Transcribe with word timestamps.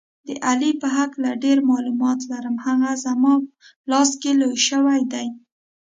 د 0.27 0.29
علي 0.47 0.71
په 0.81 0.87
هکله 0.97 1.29
ډېر 1.43 1.57
معلومات 1.71 2.19
لرم، 2.31 2.55
هغه 2.65 2.89
زما 3.05 3.33
لاس 3.91 4.11
کې 4.21 4.31
لوی 4.41 4.57
شوی 4.67 4.99
دی. 5.13 5.27